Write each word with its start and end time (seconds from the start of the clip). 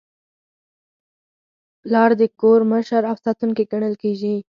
پلار 1.81 2.11
د 2.21 2.23
کور 2.39 2.59
مشر 2.71 3.01
او 3.09 3.15
ساتونکی 3.25 3.63
ګڼل 3.71 3.93
کېږي. 4.03 4.35